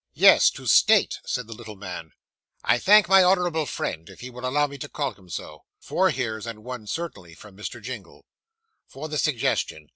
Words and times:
'Yes, 0.15 0.49
to 0.49 0.65
state,' 0.65 1.19
said 1.27 1.45
the 1.45 1.53
little 1.53 1.75
man, 1.75 2.13
'I 2.63 2.79
thank 2.79 3.07
my 3.07 3.23
honourable 3.23 3.67
friend, 3.67 4.09
if 4.09 4.21
he 4.21 4.31
will 4.31 4.47
allow 4.47 4.65
me 4.65 4.79
to 4.79 4.89
call 4.89 5.13
him 5.13 5.29
so 5.29 5.63
(four 5.77 6.09
hears 6.09 6.47
and 6.47 6.63
one 6.63 6.87
certainly 6.87 7.35
from 7.35 7.55
Mr. 7.55 7.79
Jingle), 7.79 8.25
for 8.87 9.07
the 9.07 9.19
suggestion. 9.19 9.89